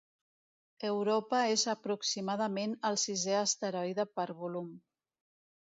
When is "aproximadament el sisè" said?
1.75-3.39